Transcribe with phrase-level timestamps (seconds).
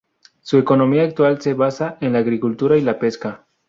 [0.41, 3.45] Su economía actual se basa en la agricultura y la pesca.